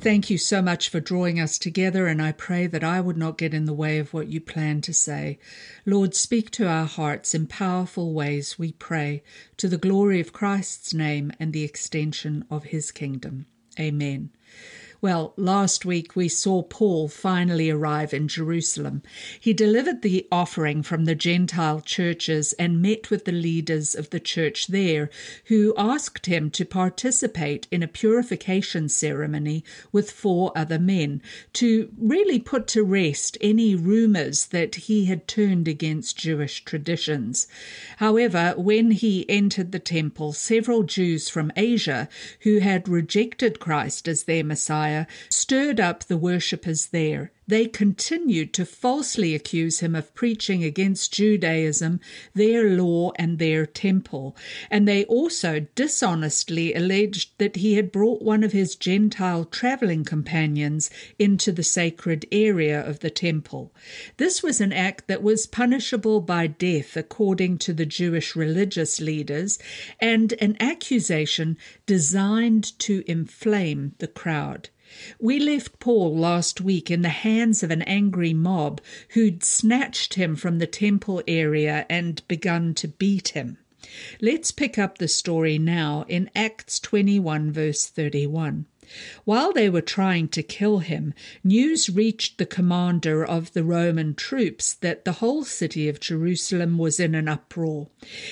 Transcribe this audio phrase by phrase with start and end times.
[0.00, 3.36] Thank you so much for drawing us together, and I pray that I would not
[3.36, 5.38] get in the way of what you plan to say.
[5.84, 9.22] Lord, speak to our hearts in powerful ways, we pray,
[9.58, 13.44] to the glory of Christ's name and the extension of his kingdom.
[13.78, 14.30] Amen.
[15.02, 19.02] Well, last week we saw Paul finally arrive in Jerusalem.
[19.40, 24.20] He delivered the offering from the Gentile churches and met with the leaders of the
[24.20, 25.08] church there,
[25.46, 31.22] who asked him to participate in a purification ceremony with four other men
[31.54, 37.46] to really put to rest any rumors that he had turned against Jewish traditions.
[37.96, 42.06] However, when he entered the temple, several Jews from Asia
[42.40, 44.89] who had rejected Christ as their Messiah
[45.28, 47.32] stirred up the worshippers there.
[47.50, 51.98] They continued to falsely accuse him of preaching against Judaism,
[52.32, 54.36] their law, and their temple.
[54.70, 60.90] And they also dishonestly alleged that he had brought one of his Gentile traveling companions
[61.18, 63.72] into the sacred area of the temple.
[64.16, 69.58] This was an act that was punishable by death according to the Jewish religious leaders,
[69.98, 74.68] and an accusation designed to inflame the crowd.
[75.20, 80.34] We left Paul last week in the hands of an angry mob who'd snatched him
[80.34, 83.58] from the temple area and begun to beat him.
[84.20, 88.66] Let's pick up the story now in Acts 21, verse 31.
[89.24, 94.72] While they were trying to kill him, news reached the commander of the Roman troops
[94.72, 97.88] that the whole city of Jerusalem was in an uproar.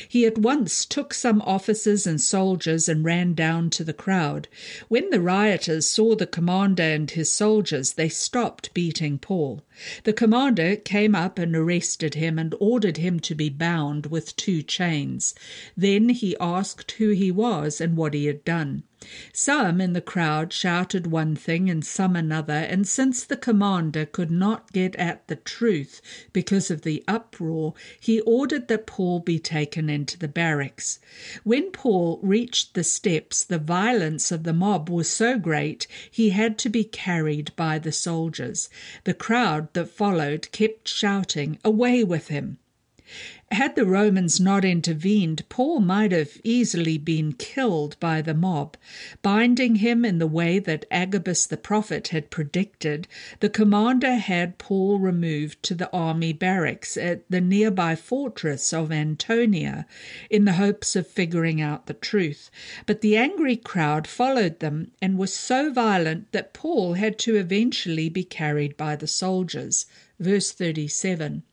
[0.08, 4.48] He at once took some officers and soldiers and ran down to the crowd.
[4.88, 9.62] When the rioters saw the commander and his soldiers, they stopped beating Paul.
[10.02, 14.64] The commander came up and arrested him and ordered him to be bound with two
[14.64, 15.36] chains.
[15.76, 18.82] Then he asked who he was and what he had done.
[19.32, 24.28] Some in the crowd shouted one thing and some another, and since the commander could
[24.28, 29.88] not get at the truth because of the uproar, he ordered that Paul be taken
[29.88, 30.98] into the barracks.
[31.44, 36.58] When Paul reached the steps, the violence of the mob was so great he had
[36.58, 38.68] to be carried by the soldiers.
[39.04, 42.58] The crowd that followed kept shouting, Away with him!
[43.50, 48.76] Had the Romans not intervened, Paul might have easily been killed by the mob.
[49.22, 53.08] Binding him in the way that Agabus the prophet had predicted,
[53.40, 59.86] the commander had Paul removed to the army barracks at the nearby fortress of Antonia
[60.28, 62.50] in the hopes of figuring out the truth.
[62.84, 68.10] But the angry crowd followed them and was so violent that Paul had to eventually
[68.10, 69.86] be carried by the soldiers.
[70.20, 71.44] Verse 37.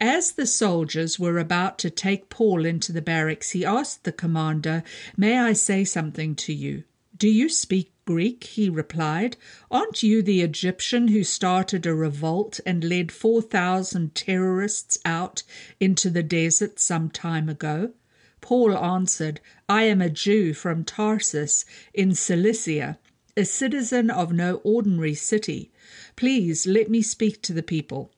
[0.00, 4.82] As the soldiers were about to take Paul into the barracks, he asked the commander,
[5.16, 6.84] May I say something to you?
[7.18, 8.44] Do you speak Greek?
[8.44, 9.36] He replied.
[9.70, 15.42] Aren't you the Egyptian who started a revolt and led 4,000 terrorists out
[15.80, 17.92] into the desert some time ago?
[18.40, 22.98] Paul answered, I am a Jew from Tarsus in Cilicia,
[23.36, 25.70] a citizen of no ordinary city.
[26.16, 28.10] Please let me speak to the people.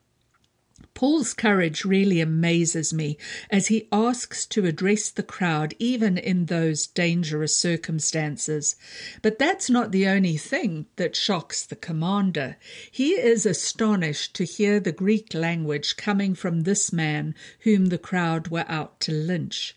[0.92, 3.16] Paul's courage really amazes me
[3.48, 8.76] as he asks to address the crowd even in those dangerous circumstances.
[9.22, 12.56] But that's not the only thing that shocks the commander.
[12.90, 18.48] He is astonished to hear the Greek language coming from this man whom the crowd
[18.48, 19.76] were out to lynch.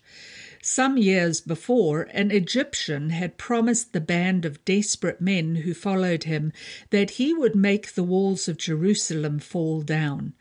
[0.66, 6.52] Some years before, an Egyptian had promised the band of desperate men who followed him
[6.88, 10.32] that he would make the walls of Jerusalem fall down.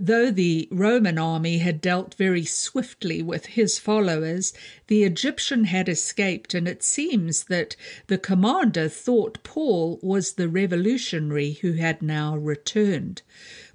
[0.00, 4.54] Though the Roman army had dealt very swiftly with his followers,
[4.86, 11.52] the Egyptian had escaped, and it seems that the commander thought Paul was the revolutionary
[11.60, 13.20] who had now returned.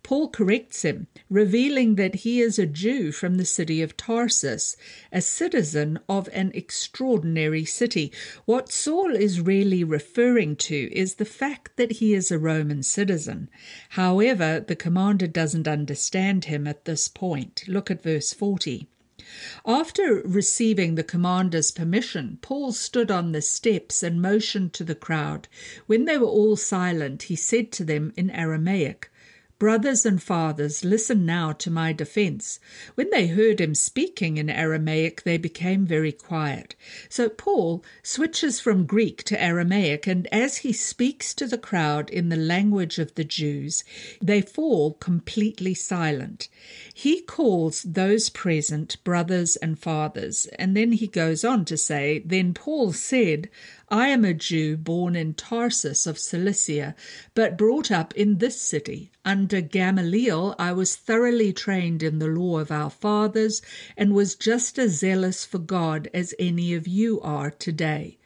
[0.08, 4.78] Paul corrects him, revealing that he is a Jew from the city of Tarsus,
[5.12, 8.14] a citizen of an extraordinary city.
[8.46, 13.50] What Saul is really referring to is the fact that he is a Roman citizen.
[13.90, 17.66] However, the commander doesn't understand him at this point.
[17.68, 18.88] Look at verse 40.
[19.66, 25.50] After receiving the commander's permission, Paul stood on the steps and motioned to the crowd.
[25.86, 29.12] When they were all silent, he said to them in Aramaic,
[29.60, 32.60] Brothers and fathers, listen now to my defense.
[32.94, 36.76] When they heard him speaking in Aramaic, they became very quiet.
[37.10, 42.30] So Paul switches from Greek to Aramaic, and as he speaks to the crowd in
[42.30, 43.84] the language of the Jews,
[44.22, 46.50] they fall completely silent.
[46.94, 52.54] He calls those present brothers and fathers, and then he goes on to say, Then
[52.54, 53.50] Paul said,
[53.90, 56.94] I am a Jew born in Tarsus of Cilicia,
[57.34, 59.12] but brought up in this city.
[59.24, 63.62] Under Gamaliel, I was thoroughly trained in the law of our fathers
[63.96, 68.18] and was just as zealous for God as any of you are today.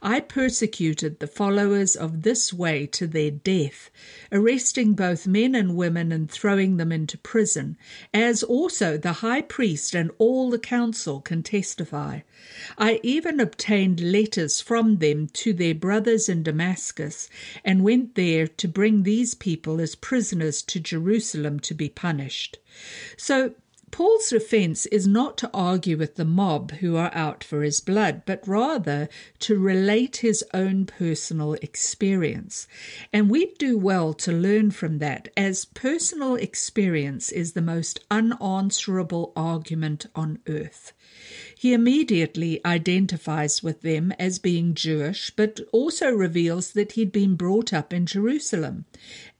[0.00, 3.90] I persecuted the followers of this way to their death,
[4.30, 7.76] arresting both men and women and throwing them into prison,
[8.14, 12.20] as also the high priest and all the council can testify.
[12.76, 17.28] I even obtained letters from them to their brothers in Damascus,
[17.64, 22.58] and went there to bring these people as prisoners to Jerusalem to be punished.
[23.16, 23.54] So
[23.90, 28.22] Paul's defense is not to argue with the mob who are out for his blood,
[28.26, 29.08] but rather
[29.40, 32.66] to relate his own personal experience.
[33.12, 39.32] And we do well to learn from that, as personal experience is the most unanswerable
[39.36, 40.92] argument on earth.
[41.60, 47.72] He immediately identifies with them as being Jewish, but also reveals that he'd been brought
[47.72, 48.84] up in Jerusalem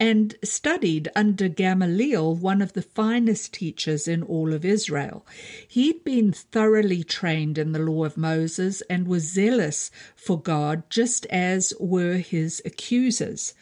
[0.01, 5.25] and studied under Gamaliel, one of the finest teachers in all of Israel.
[5.69, 11.25] He'd been thoroughly trained in the law of Moses and was zealous for God, just
[11.27, 13.55] as were his accusers.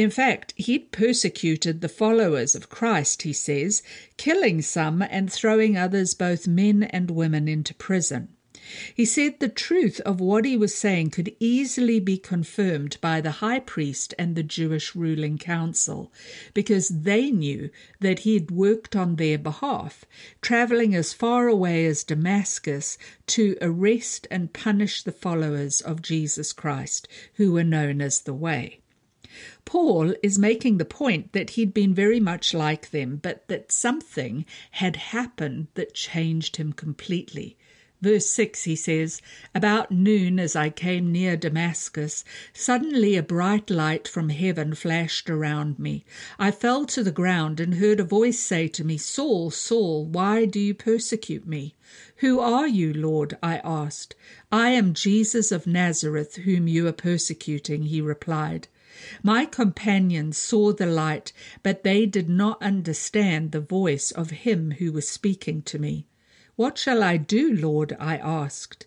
[0.00, 3.82] In fact, he'd persecuted the followers of Christ, he says,
[4.16, 8.28] killing some and throwing others, both men and women, into prison.
[8.94, 13.42] He said the truth of what he was saying could easily be confirmed by the
[13.44, 16.10] high priest and the Jewish ruling council,
[16.54, 17.68] because they knew
[18.00, 20.06] that he had worked on their behalf,
[20.40, 22.96] traveling as far away as Damascus
[23.26, 28.80] to arrest and punish the followers of Jesus Christ, who were known as the Way.
[29.64, 34.44] Paul is making the point that he'd been very much like them, but that something
[34.72, 37.56] had happened that changed him completely.
[38.02, 39.20] Verse 6 he says,
[39.54, 42.24] About noon, as I came near Damascus,
[42.54, 46.06] suddenly a bright light from heaven flashed around me.
[46.38, 50.46] I fell to the ground and heard a voice say to me, Saul, Saul, why
[50.46, 51.74] do you persecute me?
[52.16, 53.36] Who are you, Lord?
[53.42, 54.14] I asked.
[54.50, 58.68] I am Jesus of Nazareth, whom you are persecuting, he replied.
[59.22, 61.32] My companions saw the light,
[61.62, 66.06] but they did not understand the voice of him who was speaking to me.
[66.56, 67.96] What shall I do, Lord?
[67.98, 68.86] I asked.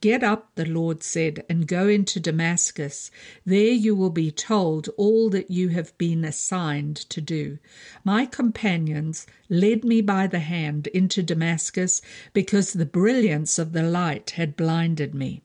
[0.00, 3.12] Get up, the Lord said, and go into Damascus.
[3.46, 7.60] There you will be told all that you have been assigned to do.
[8.02, 14.30] My companions led me by the hand into Damascus because the brilliance of the light
[14.30, 15.42] had blinded me.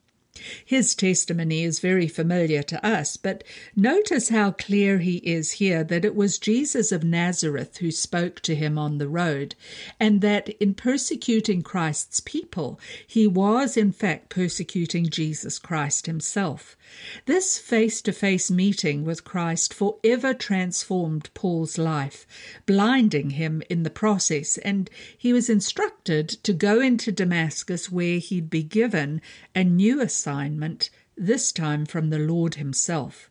[0.63, 3.43] His testimony is very familiar to us, but
[3.75, 8.55] notice how clear he is here that it was Jesus of Nazareth who spoke to
[8.55, 9.55] him on the road,
[9.99, 16.77] and that in persecuting Christ's people, he was in fact persecuting Jesus Christ himself.
[17.25, 22.25] This face to face meeting with Christ forever transformed Paul's life,
[22.65, 28.49] blinding him in the process, and he was instructed to go into Damascus where he'd
[28.49, 29.21] be given
[29.53, 33.29] a new assignment, this time from the Lord himself.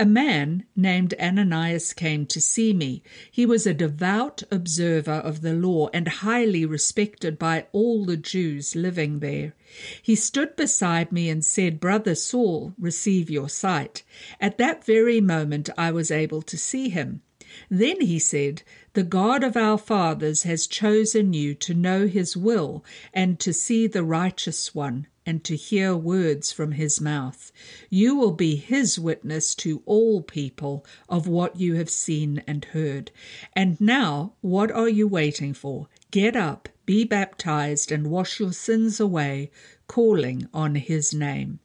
[0.00, 3.02] A man named Ananias came to see me.
[3.32, 8.76] He was a devout observer of the law and highly respected by all the Jews
[8.76, 9.56] living there.
[10.00, 14.04] He stood beside me and said, Brother Saul, receive your sight.
[14.40, 17.22] At that very moment I was able to see him.
[17.68, 18.62] Then he said,
[18.92, 23.88] The God of our fathers has chosen you to know his will and to see
[23.88, 27.52] the righteous one and to hear words from his mouth.
[27.90, 33.10] You will be his witness to all people of what you have seen and heard.
[33.52, 35.86] And now, what are you waiting for?
[36.10, 39.50] Get up, be baptized, and wash your sins away,
[39.86, 41.60] calling on his name.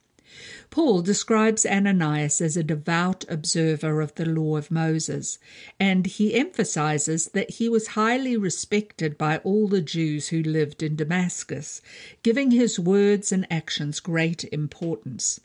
[0.74, 5.38] Paul describes Ananias as a devout observer of the law of Moses,
[5.78, 10.96] and he emphasizes that he was highly respected by all the Jews who lived in
[10.96, 11.80] Damascus,
[12.24, 15.38] giving his words and actions great importance.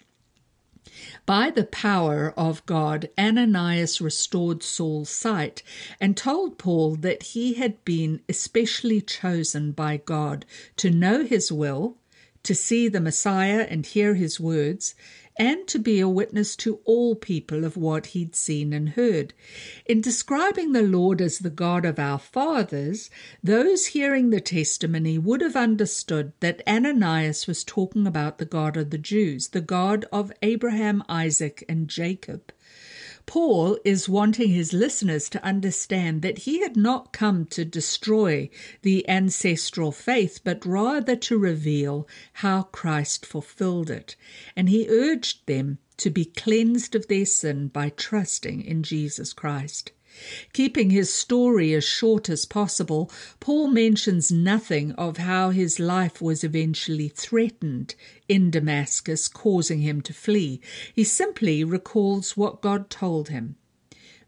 [1.28, 5.62] By the power of God, Ananias restored Saul's sight
[6.02, 11.99] and told Paul that he had been especially chosen by God to know his will,
[12.44, 14.96] to see the Messiah and hear his words,
[15.38, 19.34] and to be a witness to all people of what he'd seen and heard.
[19.86, 23.10] In describing the Lord as the God of our fathers,
[23.42, 28.90] those hearing the testimony would have understood that Ananias was talking about the God of
[28.90, 32.52] the Jews, the God of Abraham, Isaac, and Jacob.
[33.30, 38.50] Paul is wanting his listeners to understand that he had not come to destroy
[38.82, 44.16] the ancestral faith, but rather to reveal how Christ fulfilled it.
[44.56, 49.92] And he urged them to be cleansed of their sin by trusting in Jesus Christ.
[50.54, 56.44] Keeping his story as short as possible, Paul mentions nothing of how his life was
[56.44, 57.96] eventually threatened
[58.28, 60.62] in Damascus, causing him to flee.
[60.94, 63.56] He simply recalls what God told him.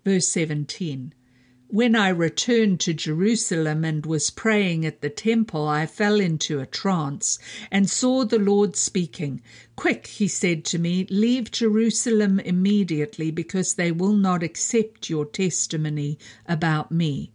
[0.03, 1.13] Verse 17
[1.71, 6.65] when I returned to Jerusalem and was praying at the temple, I fell into a
[6.65, 7.39] trance
[7.71, 9.41] and saw the Lord speaking.
[9.77, 16.19] Quick, he said to me, leave Jerusalem immediately, because they will not accept your testimony
[16.45, 17.31] about me.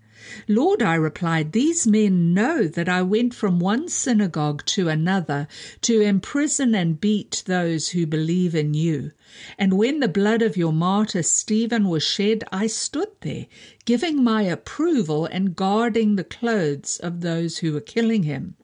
[0.49, 5.47] Lord, I replied, these men know that I went from one synagogue to another
[5.83, 9.13] to imprison and beat those who believe in you.
[9.59, 13.47] And when the blood of your martyr Stephen was shed, I stood there,
[13.85, 18.57] giving my approval and guarding the clothes of those who were killing him.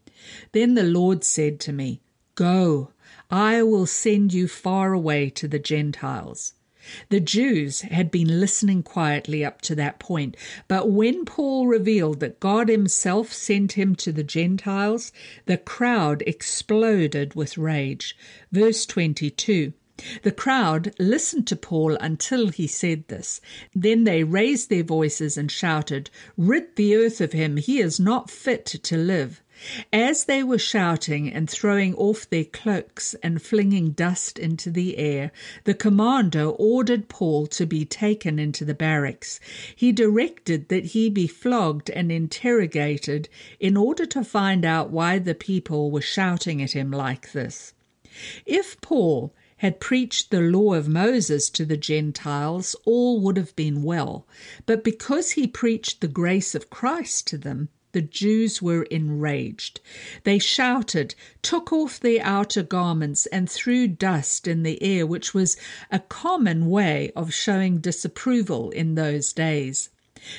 [0.52, 2.00] Then the Lord said to me,
[2.35, 2.92] Go,
[3.31, 6.54] I will send you far away to the Gentiles.
[7.11, 10.37] The Jews had been listening quietly up to that point,
[10.69, 15.12] but when Paul revealed that God himself sent him to the Gentiles,
[15.47, 18.17] the crowd exploded with rage.
[18.51, 19.73] Verse 22
[20.23, 23.41] the crowd listened to Paul until he said this.
[23.75, 28.31] Then they raised their voices and shouted, Rid the earth of him, he is not
[28.31, 29.42] fit to live.
[29.92, 35.31] As they were shouting and throwing off their cloaks and flinging dust into the air,
[35.62, 39.38] the commander ordered Paul to be taken into the barracks.
[39.76, 43.28] He directed that he be flogged and interrogated
[43.61, 47.73] in order to find out why the people were shouting at him like this.
[48.45, 53.85] If Paul had preached the law of Moses to the Gentiles, all would have been
[53.85, 54.26] well.
[54.66, 59.81] But because he preached the grace of Christ to them, the Jews were enraged.
[60.25, 65.57] They shouted, took off their outer garments, and threw dust in the air, which was
[65.91, 69.91] a common way of showing disapproval in those days.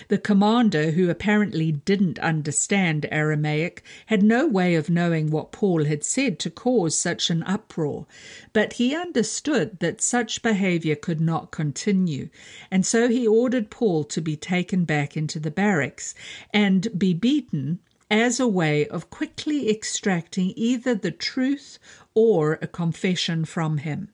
[0.08, 6.06] The commander, who apparently didn't understand Aramaic, had no way of knowing what Paul had
[6.06, 8.08] said to cause such an uproar,
[8.54, 12.30] but he understood that such behavior could not continue,
[12.72, 16.16] and so he ordered Paul to be taken back into the barracks
[16.54, 21.78] and be beaten as a way of quickly extracting either the truth
[22.14, 24.14] or a confession from him.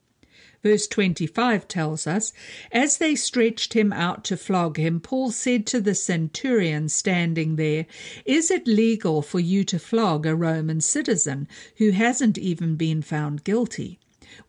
[0.62, 2.34] Verse 25 tells us
[2.70, 7.86] As they stretched him out to flog him, Paul said to the centurion standing there,
[8.26, 13.42] Is it legal for you to flog a Roman citizen who hasn't even been found
[13.42, 13.98] guilty?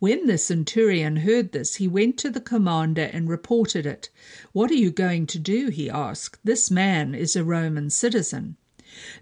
[0.00, 4.10] When the centurion heard this, he went to the commander and reported it.
[4.52, 5.68] What are you going to do?
[5.68, 6.38] he asked.
[6.44, 8.56] This man is a Roman citizen.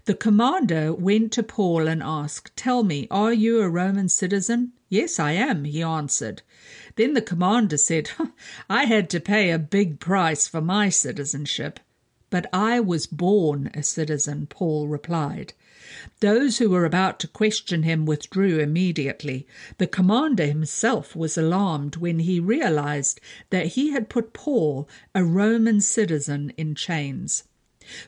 [0.03, 4.73] The commander went to Paul and asked, Tell me, are you a Roman citizen?
[4.89, 6.41] Yes, I am, he answered.
[7.01, 8.11] Then the commander said,
[8.69, 11.79] I had to pay a big price for my citizenship.
[12.29, 15.53] But I was born a citizen, Paul replied.
[16.19, 19.47] Those who were about to question him withdrew immediately.
[19.79, 25.81] The commander himself was alarmed when he realized that he had put Paul, a Roman
[25.81, 27.45] citizen, in chains.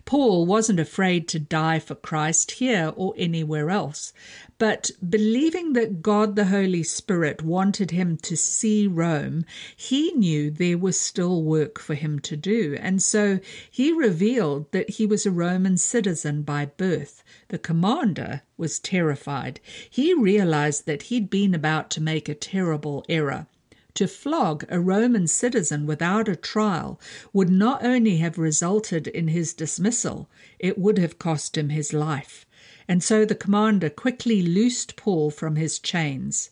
[0.06, 4.14] Paul wasn't afraid to die for Christ here or anywhere else,
[4.58, 10.78] but believing that God the Holy Spirit wanted him to see Rome, he knew there
[10.78, 15.32] was still work for him to do, and so he revealed that he was a
[15.32, 17.24] Roman citizen by birth.
[17.50, 19.60] The commander was terrified.
[19.90, 23.48] He realized that he'd been about to make a terrible error.
[23.96, 27.00] To flog a Roman citizen without a trial
[27.32, 32.48] would not only have resulted in his dismissal, it would have cost him his life.
[32.88, 36.50] And so the commander quickly loosed Paul from his chains.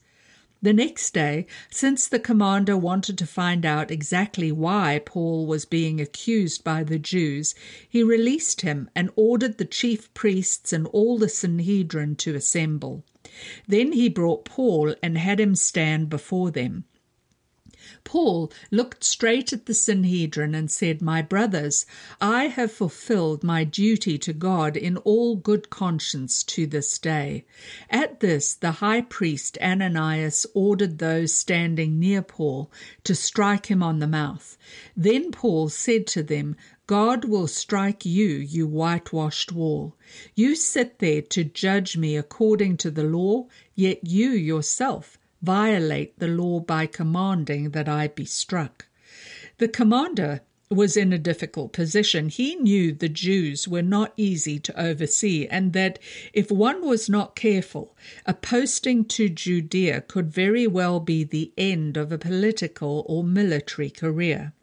[0.62, 6.00] The next day, since the commander wanted to find out exactly why Paul was being
[6.00, 7.56] accused by the Jews,
[7.90, 13.04] he released him and ordered the chief priests and all the Sanhedrin to assemble.
[13.68, 16.86] Then he brought Paul and had him stand before them.
[18.06, 21.86] Paul looked straight at the Sanhedrin and said, My brothers,
[22.22, 27.44] I have fulfilled my duty to God in all good conscience to this day.
[27.90, 32.72] At this, the high priest Ananias ordered those standing near Paul
[33.04, 34.58] to strike him on the mouth.
[34.96, 36.56] Then Paul said to them,
[36.88, 39.98] God will strike you, you whitewashed wall.
[40.34, 46.28] You sit there to judge me according to the law, yet you yourself violate the
[46.28, 48.88] law by commanding that I be struck.
[49.58, 52.30] The commander was in a difficult position.
[52.30, 56.00] He knew the Jews were not easy to oversee, and that
[56.34, 57.96] if one was not careful,
[58.26, 63.90] a posting to Judea could very well be the end of a political or military
[63.90, 64.54] career.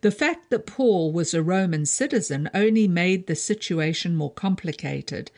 [0.00, 5.30] The fact that Paul was a Roman citizen only made the situation more complicated.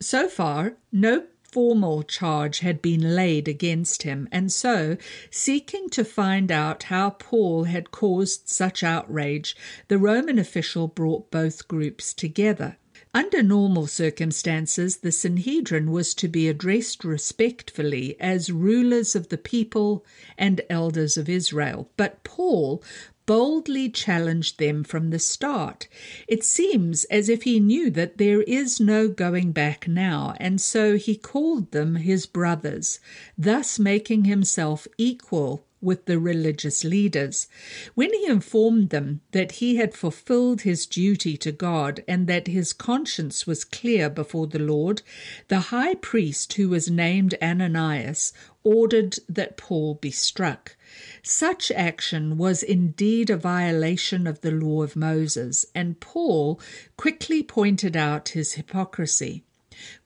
[0.00, 4.96] So far, no formal charge had been laid against him, and so,
[5.30, 9.56] seeking to find out how Paul had caused such outrage,
[9.88, 12.76] the Roman official brought both groups together.
[13.14, 20.04] Under normal circumstances, the Sanhedrin was to be addressed respectfully as rulers of the people
[20.36, 21.90] and elders of Israel.
[21.96, 22.82] But Paul
[23.28, 25.86] boldly challenged them from the start.
[26.26, 30.96] It seems as if he knew that there is no going back now, and so
[30.96, 33.00] he called them his brothers,
[33.36, 37.46] thus making himself equal with the religious leaders.
[37.94, 42.72] When he informed them that he had fulfilled his duty to God and that his
[42.72, 45.02] conscience was clear before the Lord,
[45.48, 48.32] the high priest, who was named Ananias,
[48.64, 50.76] ordered that Paul be struck.
[51.22, 56.60] Such action was indeed a violation of the law of Moses, and Paul
[56.96, 59.44] quickly pointed out his hypocrisy.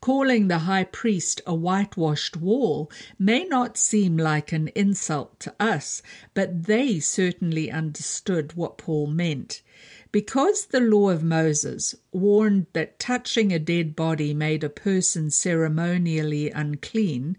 [0.01, 6.03] Calling the high priest a whitewashed wall may not seem like an insult to us,
[6.33, 9.63] but they certainly understood what Paul meant.
[10.11, 16.51] Because the law of Moses warned that touching a dead body made a person ceremonially
[16.51, 17.35] unclean,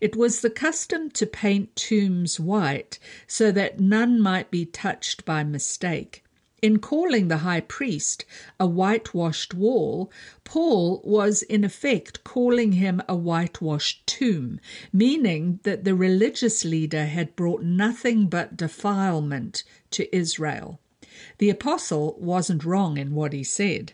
[0.00, 5.44] it was the custom to paint tombs white so that none might be touched by
[5.44, 6.24] mistake.
[6.62, 8.24] In calling the high priest
[8.58, 10.10] a whitewashed wall,
[10.42, 14.58] Paul was in effect calling him a whitewashed tomb,
[14.90, 20.80] meaning that the religious leader had brought nothing but defilement to Israel.
[21.38, 23.92] The apostle wasn't wrong in what he said.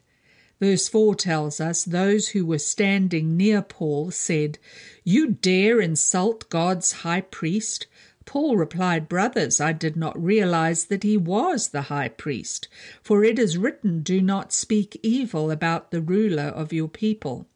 [0.61, 4.61] Verse 4 tells us those who were standing near Paul said,
[5.03, 7.89] You dare insult God's high priest?
[8.25, 12.69] Paul replied, Brothers, I did not realize that he was the high priest,
[13.03, 17.49] for it is written, Do not speak evil about the ruler of your people.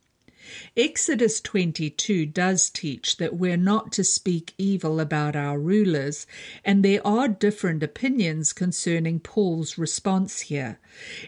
[0.76, 6.26] Exodus 22 does teach that we're not to speak evil about our rulers,
[6.64, 10.78] and there are different opinions concerning Paul's response here.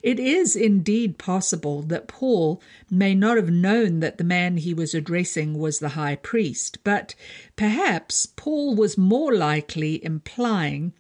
[0.02, 4.94] It is indeed possible that Paul may not have known that the man he was
[4.94, 7.14] addressing was the high priest, but
[7.57, 10.92] perhaps Paul was more likely implying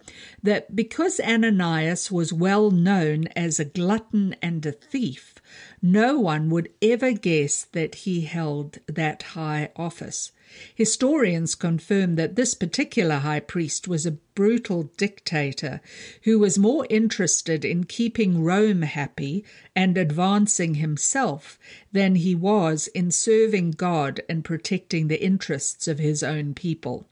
[0.42, 5.36] that because Ananias was well known as a glutton and a thief,
[5.82, 10.32] no one would ever guess that he held that high office.
[10.74, 15.80] Historians confirm that this particular high priest was a brutal dictator
[16.22, 19.44] who was more interested in keeping Rome happy
[19.76, 21.58] and advancing himself
[21.92, 27.06] than he was in serving God and protecting the interests of his own people.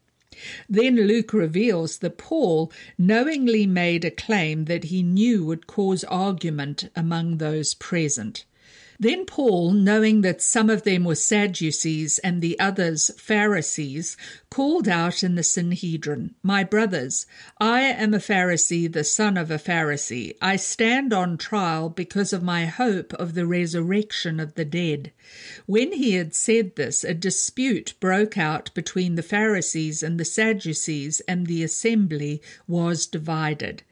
[0.69, 6.91] Then Luke reveals that Paul knowingly made a claim that he knew would cause argument
[6.95, 8.45] among those present.
[8.99, 14.17] Then Paul, knowing that some of them were Sadducees and the others Pharisees,
[14.51, 17.27] called out in the Sanhedrin, My brothers,
[17.61, 20.35] I am a Pharisee, the son of a Pharisee.
[20.41, 25.13] I stand on trial because of my hope of the resurrection of the dead.
[25.67, 31.21] When he had said this, a dispute broke out between the Pharisees and the Sadducees,
[31.29, 33.83] and the assembly was divided.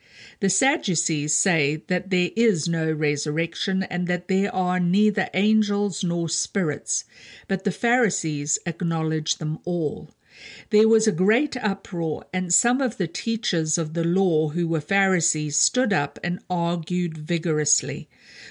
[0.45, 6.29] The Sadducees say that there is no resurrection and that there are neither angels nor
[6.29, 7.05] spirits,
[7.49, 10.11] but the Pharisees acknowledge them all.
[10.69, 14.83] There was a great uproar, and some of the teachers of the law who were
[14.83, 18.11] Pharisees stood up and argued vigorously.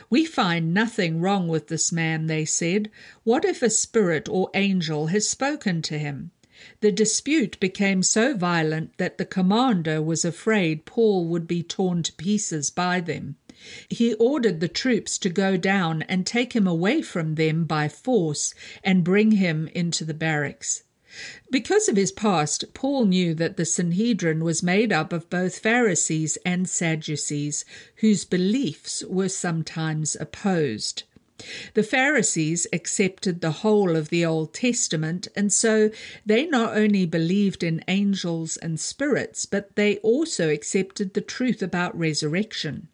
[0.10, 2.90] We find nothing wrong with this man, they said.
[3.24, 6.32] What if a spirit or angel has spoken to him?
[6.80, 12.14] The dispute became so violent that the commander was afraid Paul would be torn to
[12.14, 13.36] pieces by them.
[13.90, 18.54] He ordered the troops to go down and take him away from them by force
[18.84, 20.84] and bring him into the barracks.
[21.52, 26.38] Because of his past, Paul knew that the Sanhedrin was made up of both Pharisees
[26.46, 27.66] and Sadducees,
[27.98, 31.04] whose beliefs were sometimes opposed.
[31.74, 35.90] The Pharisees accepted the whole of the Old Testament, and so
[36.26, 41.98] they not only believed in angels and spirits, but they also accepted the truth about
[41.98, 42.88] resurrection.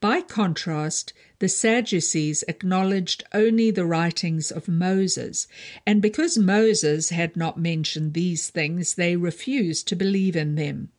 [0.00, 5.46] By contrast, the Sadducees acknowledged only the writings of Moses,
[5.86, 10.90] and because Moses had not mentioned these things, they refused to believe in them.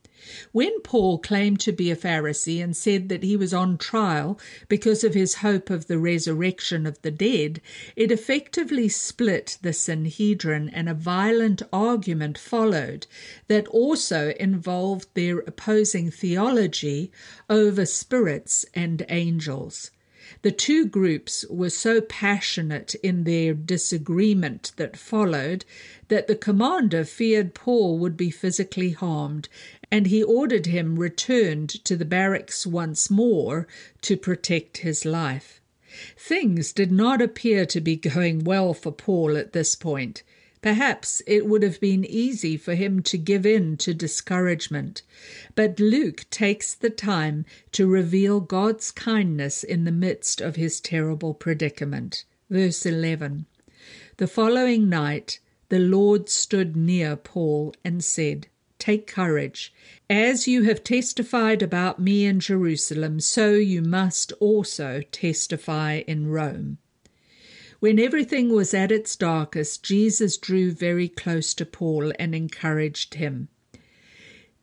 [0.52, 5.04] When Paul claimed to be a Pharisee and said that he was on trial because
[5.04, 7.60] of his hope of the resurrection of the dead,
[7.96, 13.06] it effectively split the Sanhedrin, and a violent argument followed
[13.48, 17.12] that also involved their opposing theology
[17.50, 19.90] over spirits and angels.
[20.42, 25.64] The two groups were so passionate in their disagreement that followed
[26.08, 29.48] that the commander feared Paul would be physically harmed,
[29.92, 33.68] and he ordered him returned to the barracks once more
[34.00, 35.60] to protect his life.
[36.16, 40.22] Things did not appear to be going well for Paul at this point.
[40.62, 45.02] Perhaps it would have been easy for him to give in to discouragement,
[45.54, 51.34] but Luke takes the time to reveal God's kindness in the midst of his terrible
[51.34, 52.24] predicament.
[52.48, 53.44] Verse 11
[54.16, 58.46] The following night the Lord stood near Paul and said,
[58.82, 59.72] Take courage.
[60.10, 66.78] As you have testified about me in Jerusalem, so you must also testify in Rome.
[67.78, 73.46] When everything was at its darkest, Jesus drew very close to Paul and encouraged him,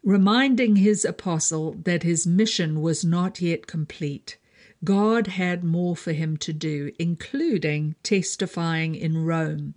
[0.03, 4.37] reminding his apostle that his mission was not yet complete.
[4.83, 9.75] God had more for him to do, including testifying in Rome.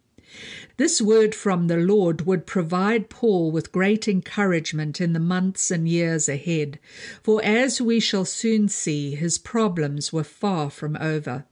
[0.79, 5.88] This word from the Lord would provide Paul with great encouragement in the months and
[5.88, 6.79] years ahead,
[7.23, 11.45] for as we shall soon see, his problems were far from over.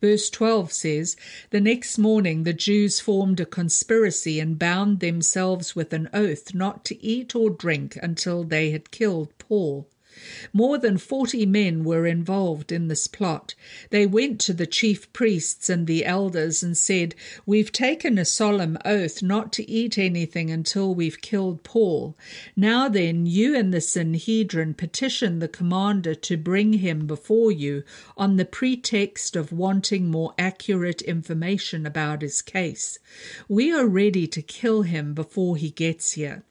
[0.00, 1.16] Verse 12 says,
[1.50, 6.84] The next morning the Jews formed a conspiracy and bound themselves with an oath not
[6.86, 9.88] to eat or drink until they had killed Paul.
[10.52, 13.54] More than forty men were involved in this plot.
[13.90, 17.14] They went to the chief priests and the elders and said,
[17.46, 22.16] We've taken a solemn oath not to eat anything until we've killed Paul.
[22.54, 27.82] Now then, you and the Sanhedrin petition the commander to bring him before you
[28.16, 32.98] on the pretext of wanting more accurate information about his case.
[33.48, 36.44] We are ready to kill him before he gets here.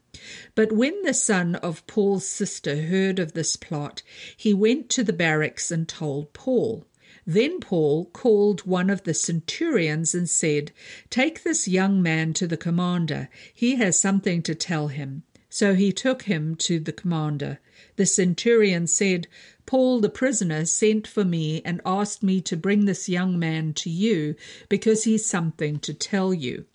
[0.55, 4.01] But when the son of Paul's sister heard of this plot,
[4.35, 6.85] he went to the barracks and told Paul.
[7.25, 10.71] Then Paul called one of the centurions and said,
[11.09, 13.29] Take this young man to the commander.
[13.53, 15.23] He has something to tell him.
[15.49, 17.59] So he took him to the commander.
[17.95, 19.27] The centurion said,
[19.65, 23.89] Paul the prisoner sent for me and asked me to bring this young man to
[23.89, 24.35] you
[24.67, 26.65] because he's something to tell you.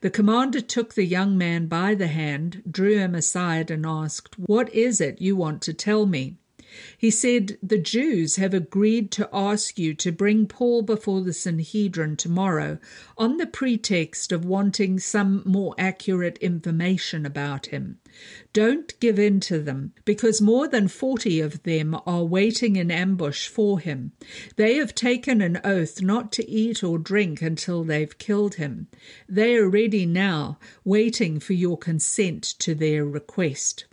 [0.00, 4.74] The commander took the young man by the hand, drew him aside, and asked, What
[4.74, 6.36] is it you want to tell me?
[6.98, 12.16] He said, The Jews have agreed to ask you to bring Paul before the Sanhedrin
[12.16, 12.78] tomorrow
[13.16, 18.00] on the pretext of wanting some more accurate information about him.
[18.52, 23.46] Don't give in to them, because more than forty of them are waiting in ambush
[23.46, 24.12] for him.
[24.56, 28.88] They have taken an oath not to eat or drink until they've killed him.
[29.28, 33.84] They are ready now, waiting for your consent to their request.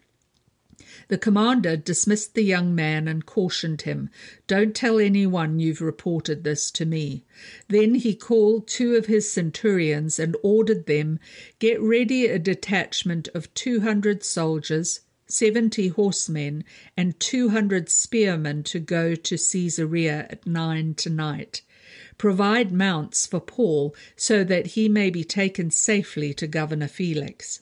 [1.08, 4.10] The commander dismissed the young man and cautioned him,
[4.48, 7.24] Don't tell anyone you've reported this to me.
[7.68, 11.20] Then he called two of his centurions and ordered them,
[11.60, 16.64] Get ready a detachment of two hundred soldiers, seventy horsemen,
[16.98, 21.62] and two hundred spearmen to go to Caesarea at nine tonight.
[22.18, 27.62] Provide mounts for Paul so that he may be taken safely to Governor Felix.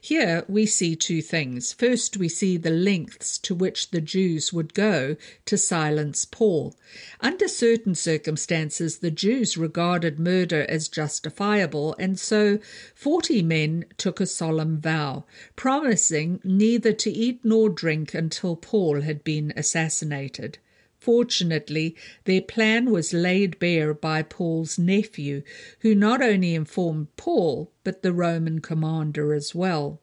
[0.00, 1.72] Here we see two things.
[1.72, 6.74] First, we see the lengths to which the Jews would go to silence Paul.
[7.20, 12.58] Under certain circumstances, the Jews regarded murder as justifiable, and so
[12.94, 15.24] forty men took a solemn vow,
[15.56, 20.58] promising neither to eat nor drink until Paul had been assassinated.
[21.00, 25.42] Fortunately, their plan was laid bare by Paul's nephew,
[25.80, 30.02] who not only informed Paul, but the Roman commander as well.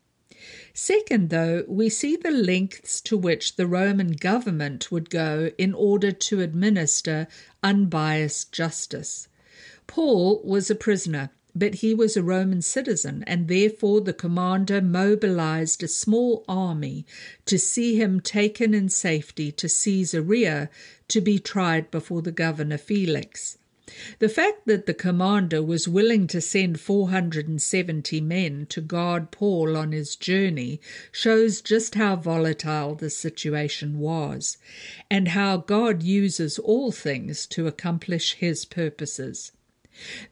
[0.74, 6.12] Second, though, we see the lengths to which the Roman government would go in order
[6.12, 7.28] to administer
[7.62, 9.28] unbiased justice.
[9.86, 15.82] Paul was a prisoner, but he was a Roman citizen, and therefore the commander mobilized
[15.82, 17.06] a small army
[17.46, 20.70] to see him taken in safety to Caesarea
[21.08, 23.58] to be tried before the governor Felix.
[24.20, 29.94] The fact that the commander was willing to send 470 men to guard Paul on
[29.94, 34.58] his journey shows just how volatile the situation was,
[35.10, 39.54] and how God uses all things to accomplish his purposes.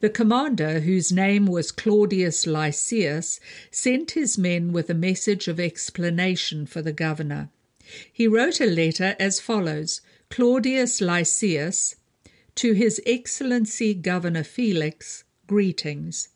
[0.00, 6.66] The commander, whose name was Claudius Lysias, sent his men with a message of explanation
[6.66, 7.50] for the governor.
[8.12, 10.00] He wrote a letter as follows
[10.30, 11.96] Claudius Lysias,
[12.56, 16.28] to His Excellency Governor Felix, greetings.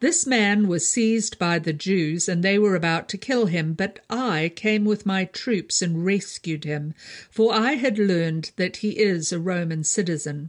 [0.00, 3.98] This man was seized by the Jews, and they were about to kill him, but
[4.08, 6.94] I came with my troops and rescued him,
[7.30, 10.48] for I had learned that he is a Roman citizen.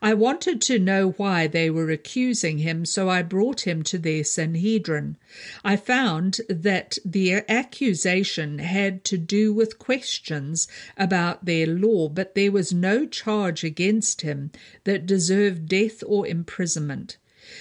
[0.00, 4.24] I wanted to know why they were accusing him, so I brought him to their
[4.24, 5.16] Sanhedrin.
[5.62, 12.52] I found that the accusation had to do with questions about their law, but there
[12.52, 14.50] was no charge against him
[14.84, 17.18] that deserved death or imprisonment.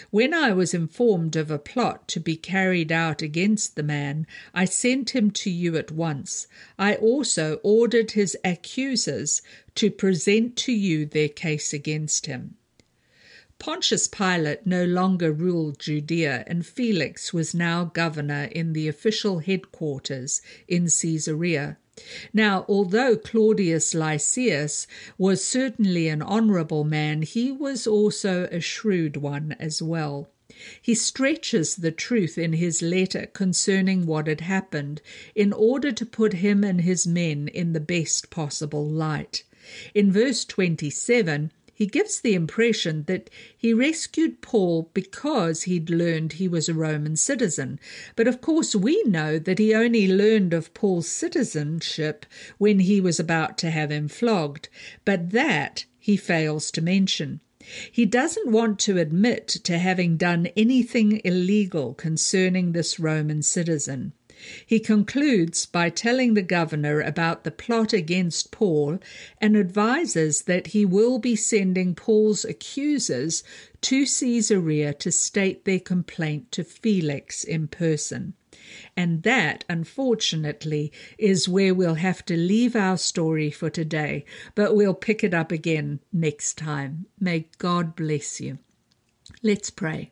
[0.09, 4.65] When I was informed of a plot to be carried out against the man, I
[4.65, 6.47] sent him to you at once.
[6.79, 9.41] I also ordered his accusers
[9.75, 12.57] to present to you their case against him.
[13.57, 20.41] Pontius Pilate no longer ruled Judea, and Felix was now governor in the official headquarters
[20.67, 21.77] in Caesarea.
[22.33, 24.85] Now, although Claudius Lysias
[25.17, 30.29] was certainly an honourable man, he was also a shrewd one as well.
[30.81, 35.01] He stretches the truth in his letter concerning what had happened
[35.35, 39.43] in order to put him and his men in the best possible light.
[39.93, 46.47] In verse 27, he gives the impression that he rescued Paul because he'd learned he
[46.47, 47.81] was a Roman citizen.
[48.15, 52.25] But of course, we know that he only learned of Paul's citizenship
[52.57, 54.69] when he was about to have him flogged.
[55.03, 57.41] But that he fails to mention.
[57.91, 64.13] He doesn't want to admit to having done anything illegal concerning this Roman citizen.
[64.65, 68.99] He concludes by telling the governor about the plot against Paul
[69.39, 73.43] and advises that he will be sending Paul's accusers
[73.81, 78.33] to Caesarea to state their complaint to Felix in person.
[78.97, 84.93] And that, unfortunately, is where we'll have to leave our story for today, but we'll
[84.93, 87.05] pick it up again next time.
[87.19, 88.57] May God bless you.
[89.43, 90.09] Let's pray.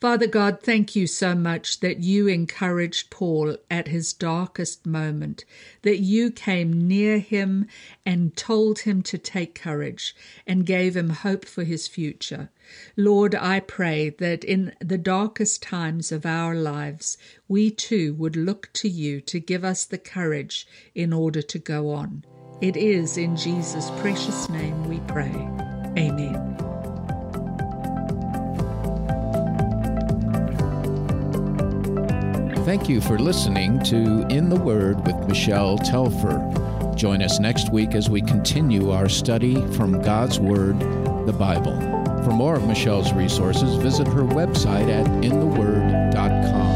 [0.00, 5.44] Father God, thank you so much that you encouraged Paul at his darkest moment,
[5.82, 7.66] that you came near him
[8.04, 10.14] and told him to take courage
[10.46, 12.50] and gave him hope for his future.
[12.96, 17.18] Lord, I pray that in the darkest times of our lives,
[17.48, 21.90] we too would look to you to give us the courage in order to go
[21.90, 22.24] on.
[22.60, 25.32] It is in Jesus' precious name we pray.
[25.98, 26.69] Amen.
[32.70, 36.38] Thank you for listening to In the Word with Michelle Telfer.
[36.94, 40.78] Join us next week as we continue our study from God's Word,
[41.26, 41.74] the Bible.
[42.22, 46.69] For more of Michelle's resources, visit her website at intheword.com.